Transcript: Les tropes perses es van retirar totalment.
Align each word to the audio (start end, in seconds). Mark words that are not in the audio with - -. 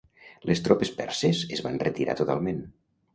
Les 0.49 0.61
tropes 0.67 0.91
perses 1.01 1.41
es 1.57 1.61
van 1.65 1.77
retirar 1.83 2.17
totalment. 2.23 2.63